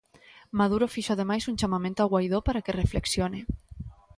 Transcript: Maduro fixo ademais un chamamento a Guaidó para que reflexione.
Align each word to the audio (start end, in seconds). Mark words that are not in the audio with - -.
Maduro 0.59 0.91
fixo 0.93 1.11
ademais 1.13 1.47
un 1.51 1.59
chamamento 1.61 1.99
a 2.01 2.07
Guaidó 2.11 2.39
para 2.47 2.63
que 2.65 2.77
reflexione. 2.81 3.39